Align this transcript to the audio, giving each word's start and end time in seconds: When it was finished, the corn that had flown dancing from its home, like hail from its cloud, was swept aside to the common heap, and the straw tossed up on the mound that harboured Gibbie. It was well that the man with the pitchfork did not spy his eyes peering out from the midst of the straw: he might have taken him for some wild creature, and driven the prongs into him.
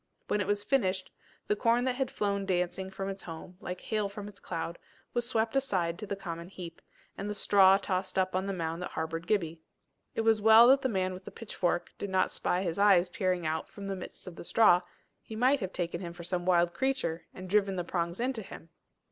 When 0.29 0.41
it 0.41 0.47
was 0.47 0.63
finished, 0.63 1.11
the 1.45 1.55
corn 1.55 1.83
that 1.83 1.93
had 1.93 2.09
flown 2.09 2.43
dancing 2.47 2.89
from 2.89 3.07
its 3.07 3.21
home, 3.21 3.57
like 3.61 3.79
hail 3.81 4.09
from 4.09 4.27
its 4.27 4.39
cloud, 4.39 4.79
was 5.13 5.27
swept 5.29 5.55
aside 5.55 5.99
to 5.99 6.07
the 6.07 6.15
common 6.15 6.47
heap, 6.47 6.81
and 7.19 7.29
the 7.29 7.35
straw 7.35 7.77
tossed 7.77 8.17
up 8.17 8.35
on 8.35 8.47
the 8.47 8.51
mound 8.51 8.81
that 8.81 8.89
harboured 8.89 9.27
Gibbie. 9.27 9.61
It 10.15 10.21
was 10.21 10.41
well 10.41 10.67
that 10.69 10.81
the 10.81 10.89
man 10.89 11.13
with 11.13 11.25
the 11.25 11.29
pitchfork 11.29 11.91
did 11.99 12.09
not 12.09 12.31
spy 12.31 12.63
his 12.63 12.79
eyes 12.79 13.09
peering 13.09 13.45
out 13.45 13.69
from 13.69 13.85
the 13.85 13.95
midst 13.95 14.25
of 14.25 14.37
the 14.37 14.43
straw: 14.43 14.81
he 15.21 15.35
might 15.35 15.59
have 15.59 15.71
taken 15.71 16.01
him 16.01 16.13
for 16.13 16.23
some 16.23 16.47
wild 16.47 16.73
creature, 16.73 17.27
and 17.31 17.47
driven 17.47 17.75
the 17.75 17.83
prongs 17.83 18.19
into 18.19 18.41
him. 18.41 18.69